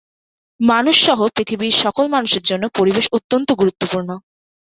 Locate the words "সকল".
1.83-2.05